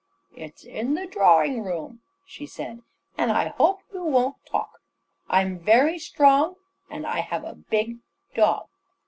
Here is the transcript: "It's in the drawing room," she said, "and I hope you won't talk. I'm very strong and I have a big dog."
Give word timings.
"It's 0.35 0.63
in 0.63 0.95
the 0.95 1.05
drawing 1.05 1.61
room," 1.63 2.01
she 2.25 2.47
said, 2.47 2.81
"and 3.19 3.31
I 3.31 3.49
hope 3.49 3.81
you 3.93 4.03
won't 4.03 4.43
talk. 4.47 4.81
I'm 5.29 5.59
very 5.59 5.99
strong 5.99 6.55
and 6.89 7.05
I 7.05 7.19
have 7.19 7.43
a 7.43 7.53
big 7.53 7.97
dog." 8.33 8.65